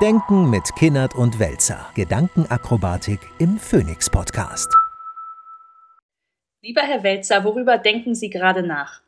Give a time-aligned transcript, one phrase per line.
[0.00, 1.90] Denken mit Kinnert und Welzer.
[1.94, 4.74] Gedankenakrobatik im Phoenix Podcast.
[6.62, 9.02] Lieber Herr Welzer, worüber denken Sie gerade nach?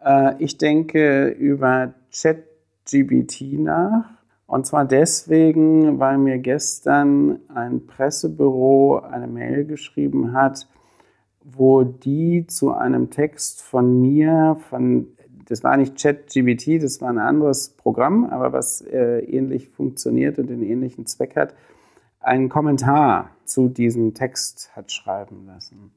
[0.00, 4.04] Äh, ich denke über ChatGBT nach.
[4.46, 10.68] Und zwar deswegen, weil mir gestern ein Pressebüro eine Mail geschrieben hat,
[11.42, 15.15] wo die zu einem Text von mir, von
[15.48, 20.48] das war nicht ChatGBT, das war ein anderes Programm, aber was äh, ähnlich funktioniert und
[20.48, 21.54] den ähnlichen Zweck hat,
[22.20, 25.92] einen Kommentar zu diesem Text hat schreiben lassen.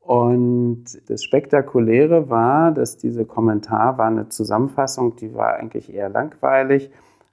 [0.00, 6.90] Und das Spektakuläre war, dass dieser Kommentar war eine Zusammenfassung, die war eigentlich eher langweilig,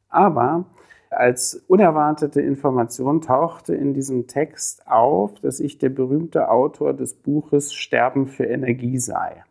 [0.09, 0.65] aber
[1.11, 7.73] als unerwartete Information tauchte in diesem Text auf, dass ich der berühmte Autor des Buches
[7.73, 9.43] Sterben für Energie sei.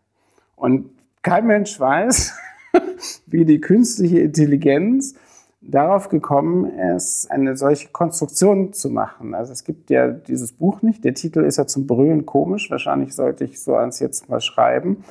[0.57, 0.91] Und
[1.23, 2.35] kein Mensch weiß,
[3.27, 5.15] wie die künstliche Intelligenz
[5.61, 6.65] darauf gekommen
[6.97, 9.35] ist, eine solche Konstruktion zu machen.
[9.35, 11.05] Also es gibt ja dieses Buch nicht.
[11.05, 12.71] Der Titel ist ja zum Brüllen komisch.
[12.71, 15.05] Wahrscheinlich sollte ich so eins jetzt mal schreiben.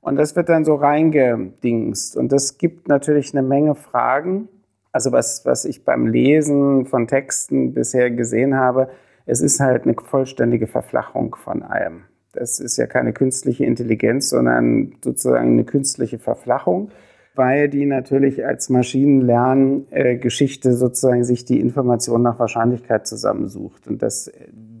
[0.00, 2.16] Und das wird dann so reingedingst.
[2.16, 4.48] Und das gibt natürlich eine Menge Fragen.
[4.92, 8.88] Also was, was ich beim Lesen von Texten bisher gesehen habe,
[9.26, 12.04] es ist halt eine vollständige Verflachung von allem.
[12.36, 16.90] Das ist ja keine künstliche Intelligenz, sondern sozusagen eine künstliche Verflachung,
[17.34, 23.88] weil die natürlich als Maschinenlerngeschichte sozusagen sich die Information nach Wahrscheinlichkeit zusammensucht.
[23.88, 24.30] Und das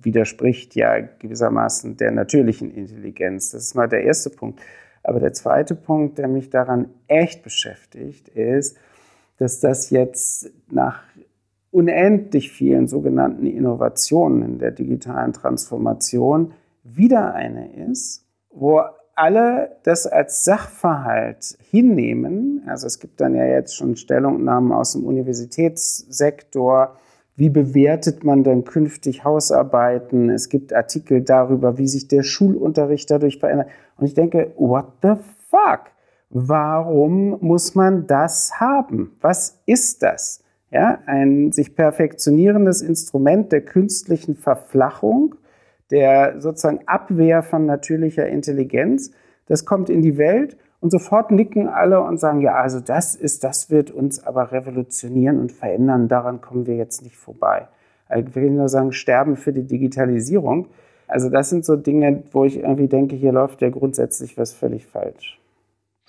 [0.02, 3.52] widerspricht ja gewissermaßen der natürlichen Intelligenz.
[3.52, 4.60] Das ist mal der erste Punkt.
[5.02, 8.76] Aber der zweite Punkt, der mich daran echt beschäftigt, ist,
[9.38, 11.02] dass das jetzt nach
[11.70, 16.52] unendlich vielen sogenannten Innovationen in der digitalen Transformation
[16.94, 18.82] wieder eine ist, wo
[19.14, 22.62] alle das als Sachverhalt hinnehmen.
[22.66, 26.96] Also es gibt dann ja jetzt schon Stellungnahmen aus dem Universitätssektor.
[27.34, 30.30] Wie bewertet man dann künftig Hausarbeiten?
[30.30, 33.68] Es gibt Artikel darüber, wie sich der Schulunterricht dadurch verändert.
[33.96, 35.14] Und ich denke, what the
[35.48, 35.90] fuck?
[36.28, 39.16] Warum muss man das haben?
[39.20, 40.42] Was ist das?
[40.70, 45.36] Ja, ein sich perfektionierendes Instrument der künstlichen Verflachung
[45.90, 49.12] der sozusagen Abwehr von natürlicher Intelligenz.
[49.46, 53.44] Das kommt in die Welt und sofort nicken alle und sagen, ja, also das ist,
[53.44, 56.08] das wird uns aber revolutionieren und verändern.
[56.08, 57.68] Daran kommen wir jetzt nicht vorbei.
[58.14, 60.68] Ich will nur sagen, sterben für die Digitalisierung.
[61.08, 64.86] Also das sind so Dinge, wo ich irgendwie denke, hier läuft ja grundsätzlich was völlig
[64.86, 65.38] falsch.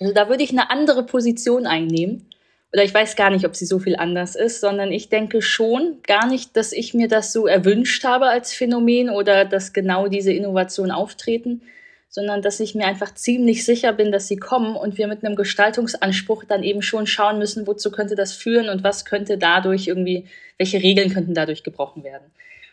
[0.00, 2.27] Also da würde ich eine andere Position einnehmen
[2.72, 5.98] oder ich weiß gar nicht, ob sie so viel anders ist, sondern ich denke schon
[6.06, 10.32] gar nicht, dass ich mir das so erwünscht habe als Phänomen oder dass genau diese
[10.32, 11.62] Innovationen auftreten,
[12.10, 15.36] sondern dass ich mir einfach ziemlich sicher bin, dass sie kommen und wir mit einem
[15.36, 20.26] Gestaltungsanspruch dann eben schon schauen müssen, wozu könnte das führen und was könnte dadurch irgendwie,
[20.58, 22.30] welche Regeln könnten dadurch gebrochen werden.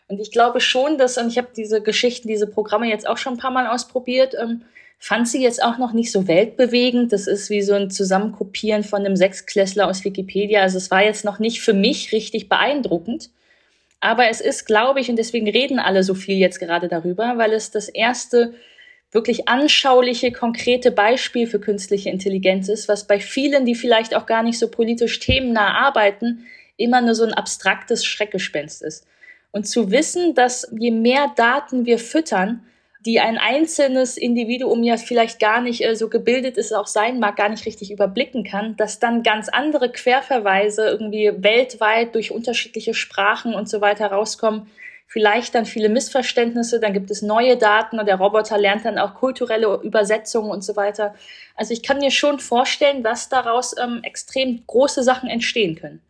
[0.07, 3.33] Und ich glaube schon, dass, und ich habe diese Geschichten, diese Programme jetzt auch schon
[3.33, 4.61] ein paar Mal ausprobiert, ähm,
[4.99, 7.13] fand sie jetzt auch noch nicht so weltbewegend.
[7.13, 10.61] Das ist wie so ein Zusammenkopieren von einem Sechsklässler aus Wikipedia.
[10.61, 13.29] Also es war jetzt noch nicht für mich richtig beeindruckend.
[13.99, 17.53] Aber es ist, glaube ich, und deswegen reden alle so viel jetzt gerade darüber, weil
[17.53, 18.53] es das erste
[19.11, 24.43] wirklich anschauliche, konkrete Beispiel für künstliche Intelligenz ist, was bei vielen, die vielleicht auch gar
[24.43, 26.45] nicht so politisch themennah arbeiten,
[26.77, 29.07] immer nur so ein abstraktes Schreckgespenst ist.
[29.51, 32.65] Und zu wissen, dass je mehr Daten wir füttern,
[33.05, 37.35] die ein einzelnes Individuum ja vielleicht gar nicht äh, so gebildet ist, auch sein mag,
[37.35, 43.53] gar nicht richtig überblicken kann, dass dann ganz andere Querverweise irgendwie weltweit durch unterschiedliche Sprachen
[43.53, 44.67] und so weiter rauskommen,
[45.07, 49.13] vielleicht dann viele Missverständnisse, dann gibt es neue Daten und der Roboter lernt dann auch
[49.13, 51.13] kulturelle Übersetzungen und so weiter.
[51.55, 56.01] Also ich kann mir schon vorstellen, dass daraus ähm, extrem große Sachen entstehen können.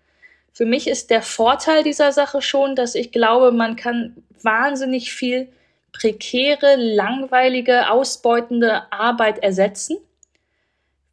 [0.54, 5.50] Für mich ist der Vorteil dieser Sache schon, dass ich glaube, man kann wahnsinnig viel
[5.98, 9.98] prekäre, langweilige, ausbeutende Arbeit ersetzen.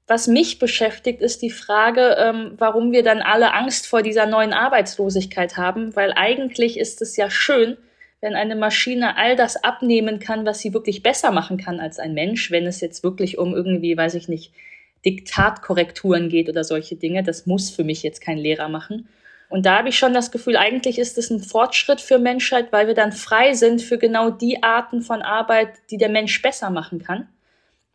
[0.06, 4.52] Was mich beschäftigt, ist die Frage, ähm, warum wir dann alle Angst vor dieser neuen
[4.52, 7.76] Arbeitslosigkeit haben, weil eigentlich ist es ja schön,
[8.20, 12.14] wenn eine Maschine all das abnehmen kann, was sie wirklich besser machen kann als ein
[12.14, 14.52] Mensch, wenn es jetzt wirklich um irgendwie, weiß ich nicht,
[15.04, 17.22] Diktatkorrekturen geht oder solche Dinge.
[17.22, 19.08] Das muss für mich jetzt kein Lehrer machen.
[19.52, 22.86] Und da habe ich schon das Gefühl, eigentlich ist es ein Fortschritt für Menschheit, weil
[22.86, 27.02] wir dann frei sind für genau die Arten von Arbeit, die der Mensch besser machen
[27.04, 27.28] kann.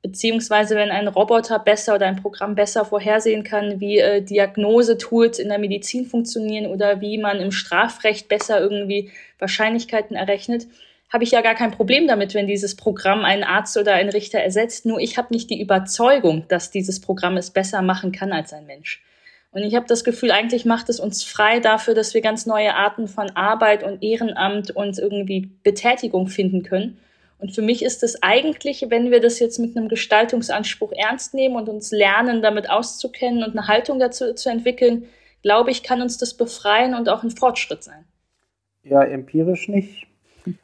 [0.04, 5.50] Beziehungsweise wenn ein Roboter besser oder ein Programm besser vorhersehen kann, wie äh, Diagnosetools in
[5.50, 10.68] der Medizin funktionieren oder wie man im Strafrecht besser irgendwie Wahrscheinlichkeiten errechnet,
[11.12, 14.40] habe ich ja gar kein Problem damit, wenn dieses Programm einen Arzt oder einen Richter
[14.40, 14.86] ersetzt.
[14.86, 18.68] Nur ich habe nicht die Überzeugung, dass dieses Programm es besser machen kann als ein
[18.68, 19.02] Mensch.
[19.52, 22.76] Und ich habe das Gefühl, eigentlich macht es uns frei dafür, dass wir ganz neue
[22.76, 26.98] Arten von Arbeit und Ehrenamt und irgendwie Betätigung finden können.
[27.40, 31.56] Und für mich ist das eigentlich, wenn wir das jetzt mit einem Gestaltungsanspruch ernst nehmen
[31.56, 35.06] und uns lernen, damit auszukennen und eine Haltung dazu zu entwickeln,
[35.44, 38.06] glaube ich, kann uns das befreien und auch ein Fortschritt sein.
[38.84, 40.08] Ja, empirisch nicht.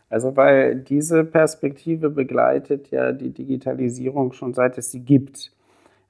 [0.10, 5.52] Also weil diese Perspektive begleitet ja die Digitalisierung schon seit es sie gibt,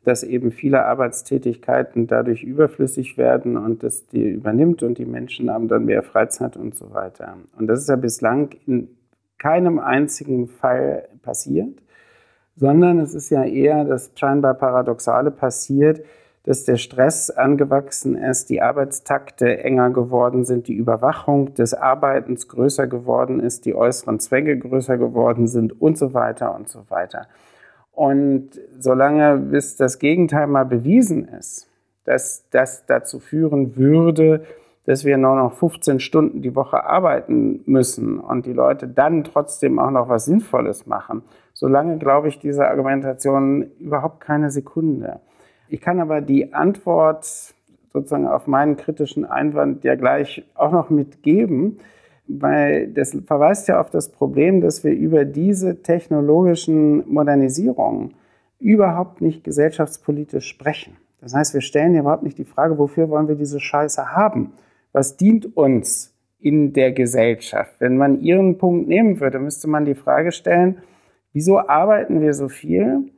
[0.03, 5.67] dass eben viele Arbeitstätigkeiten dadurch überflüssig werden und das die übernimmt und die Menschen haben
[5.67, 7.38] dann mehr Freizeit und so weiter.
[7.57, 8.89] Und das ist ja bislang in
[9.38, 11.81] keinem einzigen Fall passiert,
[12.55, 16.03] sondern es ist ja eher das scheinbar Paradoxale passiert,
[16.44, 22.88] dass der Stress angewachsen ist, die Arbeitstakte enger geworden sind, die Überwachung des Arbeitens größer
[22.88, 27.27] geworden ist, die äußeren Zwänge größer geworden sind und so weiter und so weiter.
[27.93, 31.67] Und solange bis das Gegenteil mal bewiesen ist,
[32.05, 34.43] dass das dazu führen würde,
[34.85, 39.79] dass wir nur noch 15 Stunden die Woche arbeiten müssen und die Leute dann trotzdem
[39.79, 41.21] auch noch was Sinnvolles machen,
[41.53, 45.21] solange glaube ich diese Argumentation überhaupt keine Sekunde.
[45.69, 47.53] Ich kann aber die Antwort
[47.93, 51.77] sozusagen auf meinen kritischen Einwand ja gleich auch noch mitgeben,
[52.27, 58.13] weil das verweist ja auf das Problem, dass wir über diese technologischen Modernisierungen
[58.59, 60.97] überhaupt nicht gesellschaftspolitisch sprechen.
[61.21, 64.53] Das heißt, wir stellen ja überhaupt nicht die Frage, wofür wollen wir diese Scheiße haben?
[64.93, 67.73] was dient uns in der Gesellschaft?
[67.79, 70.77] Wenn man Ihren Punkt nehmen würde, müsste man die Frage stellen,
[71.33, 73.11] wieso arbeiten wir so viel?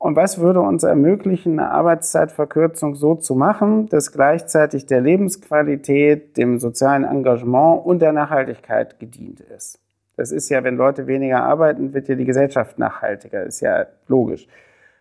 [0.00, 6.58] Und was würde uns ermöglichen, eine Arbeitszeitverkürzung so zu machen, dass gleichzeitig der Lebensqualität, dem
[6.58, 9.78] sozialen Engagement und der Nachhaltigkeit gedient ist?
[10.16, 13.42] Das ist ja, wenn Leute weniger arbeiten, wird ja die Gesellschaft nachhaltiger.
[13.42, 14.48] Ist ja logisch.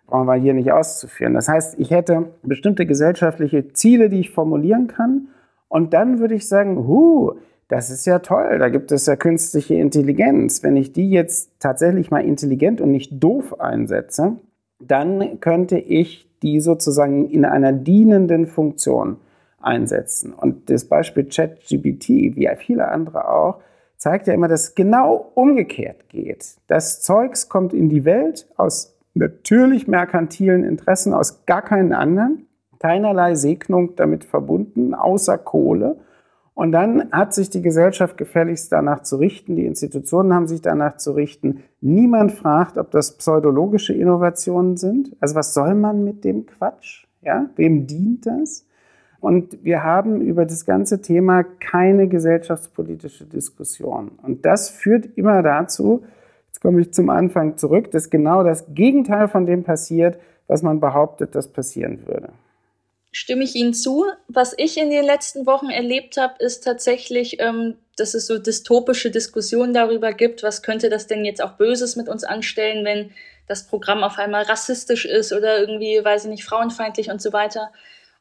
[0.05, 1.33] Brauchen wir hier nicht auszuführen.
[1.33, 5.29] Das heißt, ich hätte bestimmte gesellschaftliche Ziele, die ich formulieren kann.
[5.69, 7.35] Und dann würde ich sagen, hu,
[7.69, 10.61] das ist ja toll, da gibt es ja künstliche Intelligenz.
[10.61, 14.35] Wenn ich die jetzt tatsächlich mal intelligent und nicht doof einsetze,
[14.79, 19.17] dann könnte ich die sozusagen in einer dienenden Funktion
[19.61, 20.33] einsetzen.
[20.33, 23.61] Und das Beispiel ChatGPT, wie viele andere auch,
[23.97, 26.55] zeigt ja immer, dass es genau umgekehrt geht.
[26.67, 32.45] Das Zeugs kommt in die Welt aus natürlich merkantilen Interessen, aus gar keinen anderen
[32.79, 35.97] keinerlei Segnung damit verbunden, außer Kohle.
[36.59, 40.97] Und dann hat sich die Gesellschaft gefälligst danach zu richten, die Institutionen haben sich danach
[40.97, 41.63] zu richten.
[41.79, 45.15] Niemand fragt, ob das pseudologische Innovationen sind.
[45.21, 47.05] Also was soll man mit dem Quatsch?
[47.21, 48.65] Ja, wem dient das?
[49.21, 54.11] Und wir haben über das ganze Thema keine gesellschaftspolitische Diskussion.
[54.21, 56.03] Und das führt immer dazu,
[56.47, 60.81] jetzt komme ich zum Anfang zurück, dass genau das Gegenteil von dem passiert, was man
[60.81, 62.33] behauptet, das passieren würde
[63.11, 64.05] stimme ich Ihnen zu.
[64.27, 69.11] Was ich in den letzten Wochen erlebt habe, ist tatsächlich, ähm, dass es so dystopische
[69.11, 73.11] Diskussionen darüber gibt, was könnte das denn jetzt auch Böses mit uns anstellen, wenn
[73.47, 77.71] das Programm auf einmal rassistisch ist oder irgendwie, weiß ich nicht, frauenfeindlich und so weiter.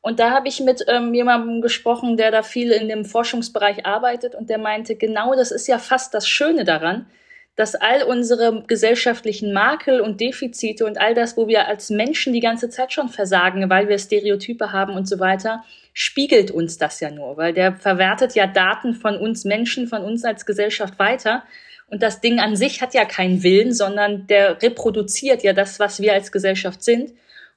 [0.01, 4.35] Und da habe ich mit ähm, jemandem gesprochen, der da viel in dem Forschungsbereich arbeitet
[4.35, 7.07] und der meinte, genau das ist ja fast das Schöne daran,
[7.59, 12.39] dass all unsere gesellschaftlichen Makel und Defizite und all das, wo wir als Menschen die
[12.39, 17.11] ganze Zeit schon versagen, weil wir Stereotype haben und so weiter, spiegelt uns das ja
[17.11, 21.43] nur, weil der verwertet ja Daten von uns Menschen, von uns als Gesellschaft weiter.
[21.89, 26.01] Und das Ding an sich hat ja keinen Willen, sondern der reproduziert ja das, was
[26.01, 27.11] wir als Gesellschaft sind.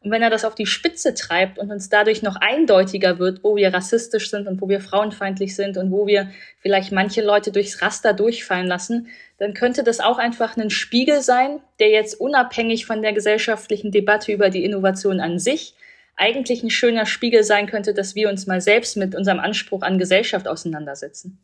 [0.03, 3.55] Und wenn er das auf die Spitze treibt und uns dadurch noch eindeutiger wird, wo
[3.55, 7.83] wir rassistisch sind und wo wir frauenfeindlich sind und wo wir vielleicht manche Leute durchs
[7.83, 13.03] Raster durchfallen lassen, dann könnte das auch einfach ein Spiegel sein, der jetzt unabhängig von
[13.03, 15.75] der gesellschaftlichen Debatte über die Innovation an sich
[16.15, 19.97] eigentlich ein schöner Spiegel sein könnte, dass wir uns mal selbst mit unserem Anspruch an
[19.97, 21.39] Gesellschaft auseinandersetzen.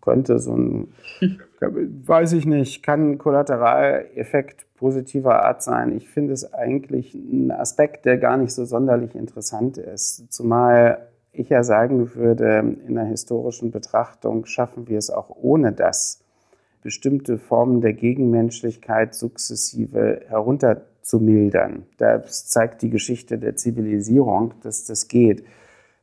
[0.00, 0.92] Könnte so ein,
[1.70, 5.96] weiß ich nicht, kann ein Kollateraleffekt positiver Art sein.
[5.96, 10.32] Ich finde es eigentlich ein Aspekt, der gar nicht so sonderlich interessant ist.
[10.32, 16.22] Zumal ich ja sagen würde, in der historischen Betrachtung schaffen wir es auch ohne das,
[16.82, 21.84] bestimmte Formen der Gegenmenschlichkeit sukzessive herunterzumildern.
[21.96, 25.44] Das zeigt die Geschichte der Zivilisierung, dass das geht.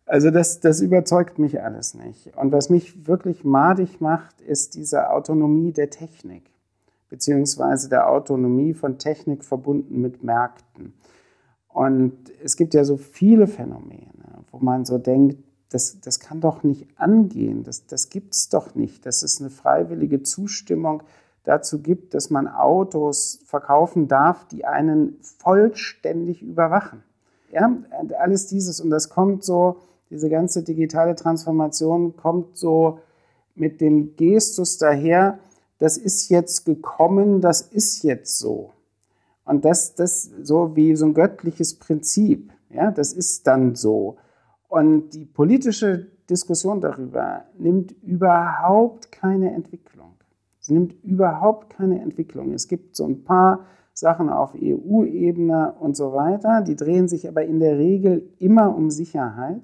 [0.10, 2.36] Also das, das überzeugt mich alles nicht.
[2.36, 6.50] Und was mich wirklich madig macht, ist diese Autonomie der Technik,
[7.10, 10.94] beziehungsweise der Autonomie von Technik verbunden mit Märkten.
[11.68, 14.08] Und es gibt ja so viele Phänomene,
[14.50, 15.38] wo man so denkt,
[15.70, 19.52] das, das kann doch nicht angehen, das, das gibt es doch nicht, dass es eine
[19.52, 21.04] freiwillige Zustimmung
[21.44, 27.04] dazu gibt, dass man Autos verkaufen darf, die einen vollständig überwachen.
[27.52, 27.78] Ja,
[28.18, 29.78] alles dieses und das kommt so,
[30.10, 33.00] Diese ganze digitale Transformation kommt so
[33.56, 35.40] mit dem Gestus daher,
[35.78, 38.72] das ist jetzt gekommen, das ist jetzt so.
[39.46, 44.18] Und das, das so wie so ein göttliches Prinzip, ja, das ist dann so.
[44.68, 50.14] Und die politische Diskussion darüber nimmt überhaupt keine Entwicklung.
[50.60, 52.54] Sie nimmt überhaupt keine Entwicklung.
[52.54, 57.44] Es gibt so ein paar Sachen auf EU-Ebene und so weiter, die drehen sich aber
[57.44, 59.64] in der Regel immer um Sicherheit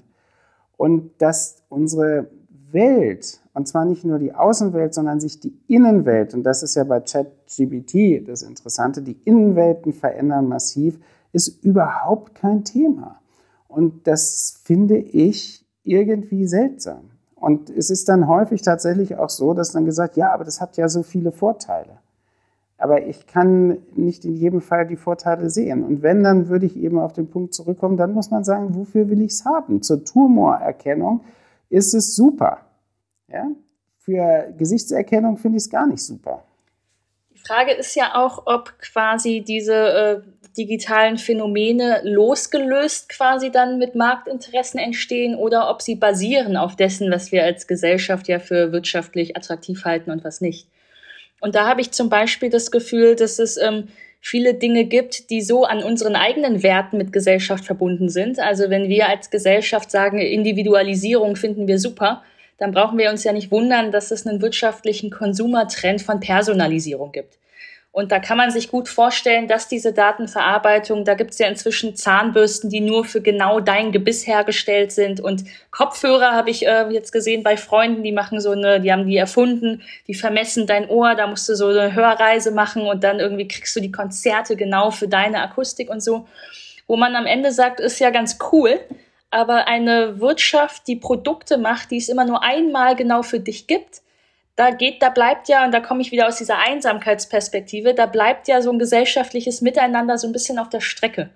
[0.77, 2.29] und dass unsere
[2.72, 6.84] Welt, und zwar nicht nur die Außenwelt, sondern sich die Innenwelt, und das ist ja
[6.84, 11.00] bei ChatGBT das Interessante, die Innenwelten verändern massiv,
[11.32, 13.20] ist überhaupt kein Thema.
[13.67, 17.12] Und das finde ich irgendwie seltsam.
[17.36, 20.77] Und es ist dann häufig tatsächlich auch so, dass dann gesagt, ja, aber das hat
[20.77, 22.00] ja so viele Vorteile.
[22.77, 25.84] Aber ich kann nicht in jedem Fall die Vorteile sehen.
[25.84, 29.10] Und wenn, dann würde ich eben auf den Punkt zurückkommen, dann muss man sagen, wofür
[29.10, 29.82] will ich es haben?
[29.82, 31.22] Zur Tumorerkennung
[31.70, 32.60] ist es super.
[33.32, 33.48] Ja?
[34.00, 36.44] Für Gesichtserkennung finde ich es gar nicht super.
[37.34, 40.22] Die Frage ist ja auch, ob quasi diese äh,
[40.58, 47.32] digitalen Phänomene losgelöst quasi dann mit Marktinteressen entstehen oder ob sie basieren auf dessen, was
[47.32, 50.67] wir als Gesellschaft ja für wirtschaftlich attraktiv halten und was nicht.
[51.42, 53.89] Und da habe ich zum Beispiel das Gefühl, dass es ähm,
[54.22, 58.39] viele Dinge gibt, die so an unseren eigenen Werten mit Gesellschaft verbunden sind.
[58.39, 62.24] Also wenn wir als Gesellschaft sagen, Individualisierung finden wir super,
[62.58, 67.38] dann brauchen wir uns ja nicht wundern, dass es einen wirtschaftlichen Konsumertrend von Personalisierung gibt.
[67.96, 71.96] Und da kann man sich gut vorstellen, dass diese Datenverarbeitung, da gibt es ja inzwischen
[71.96, 75.22] Zahnbürsten, die nur für genau dein Gebiss hergestellt sind.
[75.22, 79.08] Und Kopfhörer habe ich äh, jetzt gesehen bei Freunden, die machen so eine, die haben
[79.08, 83.22] die erfunden, die vermessen dein Ohr, da musst du so eine Hörreise machen und dann
[83.22, 86.28] irgendwie kriegst du die Konzerte genau für deine Akustik und so.
[86.88, 88.78] Wo man am Ende sagt, ist ja ganz cool,
[89.32, 94.02] aber eine Wirtschaft, die Produkte macht, die es immer nur einmal genau für dich gibt,
[94.55, 98.47] da geht, da bleibt ja, und da komme ich wieder aus dieser Einsamkeitsperspektive, da bleibt
[98.47, 101.29] ja so ein gesellschaftliches Miteinander so ein bisschen auf der Strecke.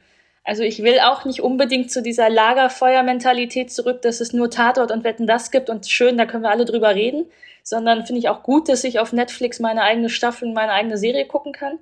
[0.45, 5.03] Also ich will auch nicht unbedingt zu dieser Lagerfeuermentalität zurück, dass es nur Tatort und
[5.03, 7.29] Wetten das gibt und schön, da können wir alle drüber reden,
[7.61, 10.97] sondern finde ich auch gut, dass ich auf Netflix meine eigene Staffel und meine eigene
[10.97, 11.77] Serie gucken kann.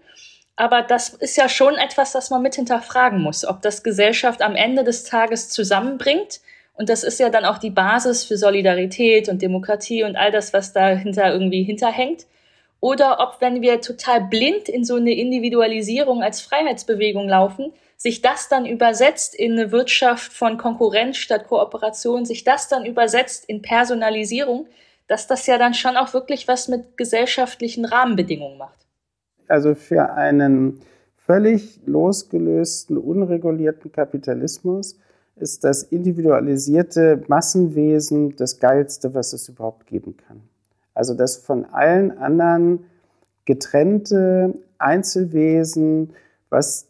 [0.56, 4.56] Aber das ist ja schon etwas, das man mit hinterfragen muss, ob das Gesellschaft am
[4.56, 6.42] Ende des Tages zusammenbringt
[6.78, 10.54] und das ist ja dann auch die Basis für Solidarität und Demokratie und all das,
[10.54, 12.28] was dahinter irgendwie hinterhängt.
[12.80, 18.48] Oder ob, wenn wir total blind in so eine Individualisierung als Freiheitsbewegung laufen, sich das
[18.48, 24.68] dann übersetzt in eine Wirtschaft von Konkurrenz statt Kooperation, sich das dann übersetzt in Personalisierung,
[25.08, 28.86] dass das ja dann schon auch wirklich was mit gesellschaftlichen Rahmenbedingungen macht.
[29.48, 30.82] Also für einen
[31.18, 35.00] völlig losgelösten, unregulierten Kapitalismus
[35.40, 40.42] ist das individualisierte Massenwesen das Geilste, was es überhaupt geben kann.
[40.94, 42.86] Also das von allen anderen
[43.46, 46.14] getrennte Einzelwesen,
[46.50, 46.88] was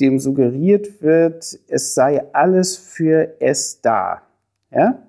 [0.00, 4.22] dem suggeriert wird, es sei alles für es da.
[4.70, 5.02] Ja?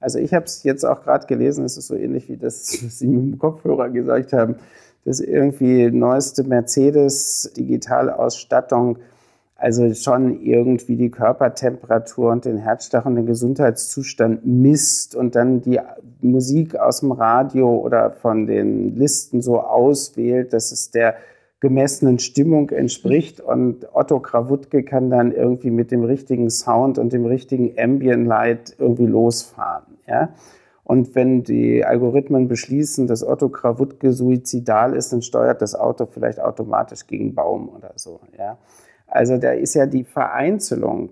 [0.00, 2.98] Also ich habe es jetzt auch gerade gelesen, es ist so ähnlich wie das, was
[2.98, 4.56] Sie mit dem Kopfhörer gesagt haben,
[5.04, 8.98] dass irgendwie neueste Mercedes-Digitalausstattung
[9.62, 15.78] also schon irgendwie die Körpertemperatur und den Herzschlag und den Gesundheitszustand misst und dann die
[16.20, 21.14] Musik aus dem Radio oder von den Listen so auswählt, dass es der
[21.60, 27.24] gemessenen Stimmung entspricht und Otto Krawutke kann dann irgendwie mit dem richtigen Sound und dem
[27.24, 30.30] richtigen Ambient Light irgendwie losfahren, ja.
[30.82, 36.40] Und wenn die Algorithmen beschließen, dass Otto Krawutke suizidal ist, dann steuert das Auto vielleicht
[36.40, 38.58] automatisch gegen Baum oder so, ja.
[39.12, 41.10] Also da ist ja die Vereinzelung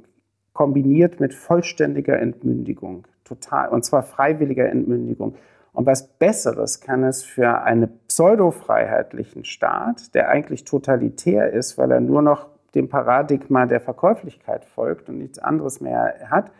[0.54, 5.35] kombiniert mit vollständiger Entmündigung, total, und zwar freiwilliger Entmündigung.
[5.75, 12.00] Und was Besseres kann es für einen pseudofreiheitlichen Staat, der eigentlich totalitär ist, weil er
[12.00, 16.50] nur noch dem Paradigma der Verkäuflichkeit folgt und nichts anderes mehr hat,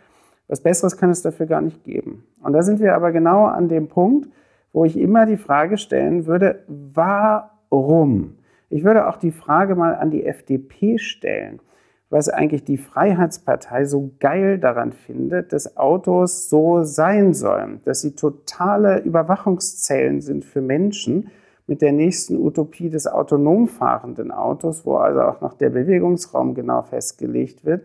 [0.47, 2.25] was Besseres kann es dafür gar nicht geben.
[2.43, 4.29] Und da sind wir aber genau an dem Punkt,
[4.75, 8.37] wo ich immer die Frage stellen würde, warum?
[8.71, 11.61] Ich würde auch die Frage mal an die FDP stellen,
[12.09, 18.15] was eigentlich die Freiheitspartei so geil daran findet, dass Autos so sein sollen, dass sie
[18.15, 21.31] totale Überwachungszellen sind für Menschen
[21.67, 26.83] mit der nächsten Utopie des autonom fahrenden Autos, wo also auch noch der Bewegungsraum genau
[26.83, 27.85] festgelegt wird.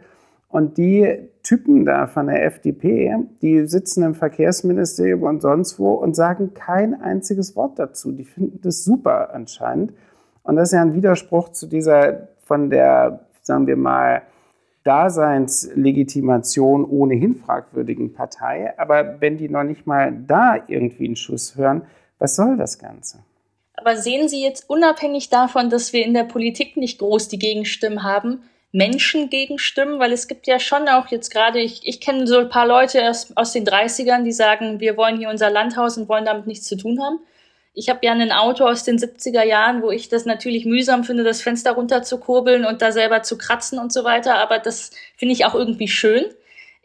[0.49, 6.15] Und die Typen da von der FDP, die sitzen im Verkehrsministerium und sonst wo und
[6.15, 8.11] sagen kein einziges Wort dazu.
[8.11, 9.93] Die finden das super anscheinend.
[10.45, 14.21] Und das ist ja ein Widerspruch zu dieser von der, sagen wir mal,
[14.83, 18.77] Daseinslegitimation ohnehin fragwürdigen Partei.
[18.77, 21.81] Aber wenn die noch nicht mal da irgendwie einen Schuss hören,
[22.19, 23.23] was soll das Ganze?
[23.73, 28.03] Aber sehen Sie jetzt unabhängig davon, dass wir in der Politik nicht groß die Gegenstimmen
[28.03, 29.99] haben, Menschen gegenstimmen?
[29.99, 33.09] Weil es gibt ja schon auch jetzt gerade, ich, ich kenne so ein paar Leute
[33.09, 36.67] aus, aus den 30ern, die sagen, wir wollen hier unser Landhaus und wollen damit nichts
[36.67, 37.19] zu tun haben.
[37.75, 41.23] Ich habe ja ein Auto aus den 70er Jahren, wo ich das natürlich mühsam finde,
[41.23, 44.35] das Fenster runter zu kurbeln und da selber zu kratzen und so weiter.
[44.35, 46.25] Aber das finde ich auch irgendwie schön.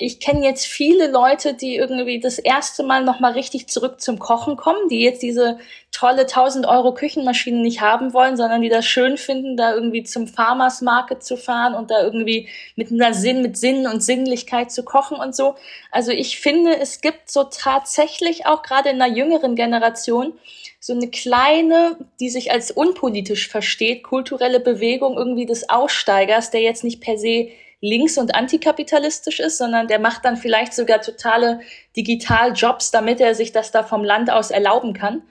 [0.02, 4.56] Ich kenne jetzt viele Leute, die irgendwie das erste Mal nochmal richtig zurück zum Kochen
[4.56, 5.58] kommen, die jetzt diese
[5.92, 10.26] tolle 1000 Euro Küchenmaschine nicht haben wollen, sondern die das schön finden, da irgendwie zum
[10.26, 14.84] Farmers Market zu fahren und da irgendwie mit einer Sinn, mit Sinn und Sinnlichkeit zu
[14.84, 15.56] kochen und so.
[15.90, 20.32] Also ich finde, es gibt so tatsächlich auch gerade in einer jüngeren Generation
[20.80, 26.84] so eine kleine, die sich als unpolitisch versteht, kulturelle Bewegung irgendwie des Aussteigers, der jetzt
[26.84, 27.50] nicht per se
[27.82, 31.60] links- und antikapitalistisch ist, sondern der macht dann vielleicht sogar totale
[31.96, 35.22] Digitaljobs, damit er sich das da vom Land aus erlauben kann.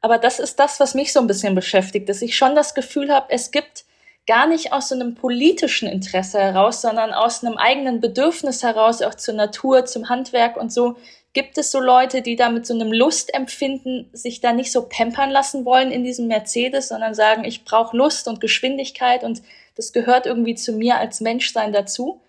[0.00, 3.12] Aber das ist das, was mich so ein bisschen beschäftigt, dass ich schon das Gefühl
[3.12, 3.84] habe, es gibt
[4.26, 9.14] gar nicht aus so einem politischen Interesse heraus, sondern aus einem eigenen Bedürfnis heraus, auch
[9.14, 10.96] zur Natur, zum Handwerk und so,
[11.34, 15.30] Gibt es so Leute, die da mit so einem Lustempfinden sich da nicht so pampern
[15.30, 19.42] lassen wollen in diesem Mercedes, sondern sagen, ich brauche Lust und Geschwindigkeit und
[19.74, 22.20] das gehört irgendwie zu mir als Menschsein dazu?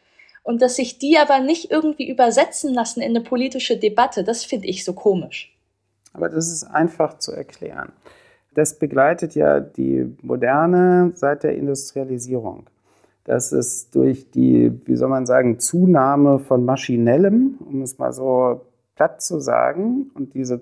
[0.41, 4.67] Und dass sich die aber nicht irgendwie übersetzen lassen in eine politische Debatte, das finde
[4.67, 5.53] ich so komisch.
[6.13, 7.91] Aber das ist einfach zu erklären.
[8.53, 12.67] Das begleitet ja die Moderne seit der Industrialisierung
[13.25, 18.61] dass es durch die, wie soll man sagen, Zunahme von Maschinellem, um es mal so
[19.03, 20.61] platt zu sagen, und diese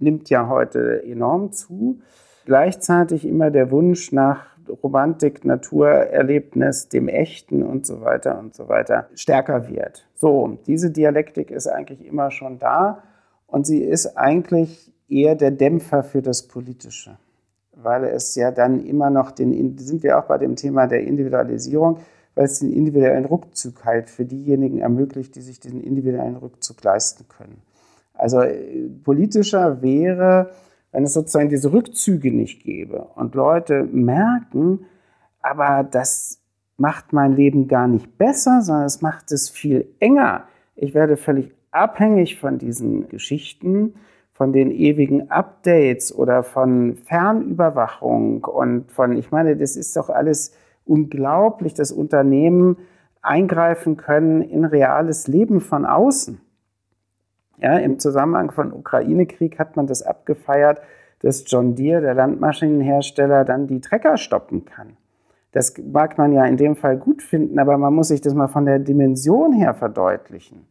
[0.00, 2.00] nimmt ja heute enorm zu,
[2.44, 4.44] gleichzeitig immer der Wunsch nach
[4.82, 10.04] Romantik, Naturerlebnis, dem Echten und so weiter und so weiter stärker wird.
[10.16, 13.04] So, diese Dialektik ist eigentlich immer schon da
[13.46, 17.18] und sie ist eigentlich eher der Dämpfer für das Politische,
[17.76, 21.98] weil es ja dann immer noch den, sind wir auch bei dem Thema der Individualisierung,
[22.40, 27.26] weil es den individuellen Rückzug halt für diejenigen ermöglicht, die sich diesen individuellen Rückzug leisten
[27.28, 27.60] können.
[28.14, 30.48] Also äh, politischer wäre,
[30.90, 34.86] wenn es sozusagen diese Rückzüge nicht gäbe und Leute merken,
[35.42, 36.40] aber das
[36.78, 40.44] macht mein Leben gar nicht besser, sondern es macht es viel enger.
[40.76, 43.96] Ich werde völlig abhängig von diesen Geschichten,
[44.32, 50.54] von den ewigen Updates oder von Fernüberwachung und von, ich meine, das ist doch alles
[50.90, 52.76] unglaublich, dass Unternehmen
[53.22, 56.40] eingreifen können in reales Leben von außen.
[57.58, 60.80] Ja, Im Zusammenhang von Ukraine-Krieg hat man das abgefeiert,
[61.20, 64.96] dass John Deere, der Landmaschinenhersteller, dann die Trecker stoppen kann.
[65.52, 68.48] Das mag man ja in dem Fall gut finden, aber man muss sich das mal
[68.48, 70.66] von der Dimension her verdeutlichen.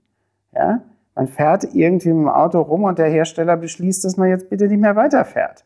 [0.53, 0.81] Ja?
[1.15, 4.67] Man fährt irgendwie mit dem Auto rum und der Hersteller beschließt, dass man jetzt bitte
[4.67, 5.65] nicht mehr weiterfährt.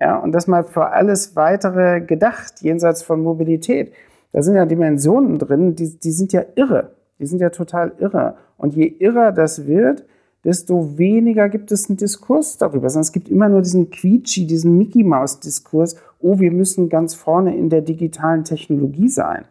[0.00, 3.92] Ja, und das mal für alles weitere gedacht, jenseits von Mobilität.
[4.32, 6.92] Da sind ja Dimensionen drin, die, die sind ja irre.
[7.18, 8.36] Die sind ja total irre.
[8.56, 10.04] Und je irrer das wird,
[10.44, 12.88] desto weniger gibt es einen Diskurs darüber.
[12.90, 17.70] Sondern es gibt immer nur diesen Quietschi, diesen Mickey-Maus-Diskurs, oh, wir müssen ganz vorne in
[17.70, 19.44] der digitalen Technologie sein.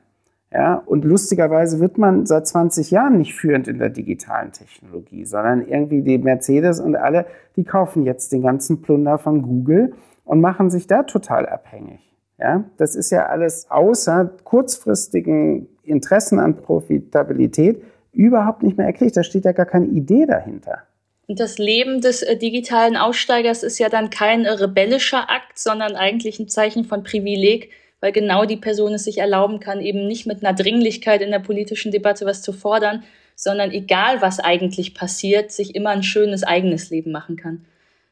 [0.52, 5.68] Ja, und lustigerweise wird man seit 20 Jahren nicht führend in der digitalen Technologie, sondern
[5.68, 7.26] irgendwie die Mercedes und alle,
[7.58, 9.94] die kaufen jetzt den ganzen Plunder von Google
[10.28, 12.02] und machen sich da total abhängig.
[12.38, 19.18] Ja, das ist ja alles außer kurzfristigen Interessen an Profitabilität überhaupt nicht mehr erklärt.
[19.18, 20.84] Da steht ja gar keine Idee dahinter.
[21.28, 25.96] Und das Leben des äh, digitalen Aussteigers ist ja dann kein äh, rebellischer Akt, sondern
[25.96, 30.28] eigentlich ein Zeichen von Privileg, weil genau die Person es sich erlauben kann, eben nicht
[30.28, 33.04] mit einer Dringlichkeit in der politischen Debatte was zu fordern,
[33.36, 37.66] sondern egal was eigentlich passiert, sich immer ein schönes eigenes Leben machen kann.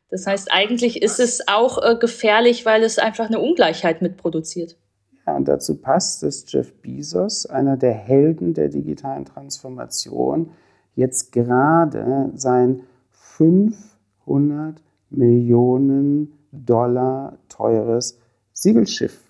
[0.10, 4.78] Das heißt, eigentlich ist es auch äh, gefährlich, weil es einfach eine Ungleichheit mitproduziert.
[5.26, 10.52] Ja, und dazu passt, dass Jeff Bezos, einer der Helden der digitalen Transformation,
[10.96, 18.20] jetzt gerade sein 500 Millionen Dollar teures
[18.54, 19.22] Segelschiff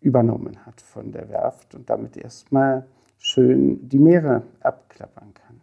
[0.00, 2.86] übernommen hat von der Werft und damit erstmal
[3.18, 5.60] schön die Meere abklappern kann.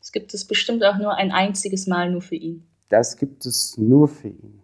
[0.00, 2.66] Es gibt es bestimmt auch nur ein einziges Mal nur für ihn.
[2.88, 4.63] Das gibt es nur für ihn.